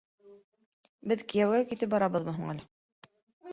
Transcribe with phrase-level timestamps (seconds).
[1.11, 2.69] Беҙ кейәүгә китеп барабыҙмы һуң әле.